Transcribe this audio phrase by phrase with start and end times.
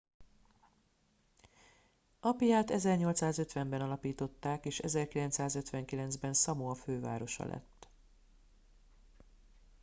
[2.19, 7.87] apiát 1850 ben alapították és 1959 ben szamoa fővárosa lett